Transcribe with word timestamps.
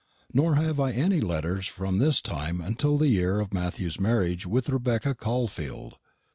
Nor 0.33 0.55
have 0.55 0.79
I 0.79 0.93
any 0.93 1.21
letters 1.21 1.67
from 1.67 1.99
this 1.99 2.23
time 2.23 2.59
until 2.59 2.97
the 2.97 3.09
year 3.09 3.39
of 3.39 3.53
Matthew's 3.53 3.99
marriage 3.99 4.47
with 4.47 4.67
Rebecca 4.67 5.13
Caulfield. 5.13 5.97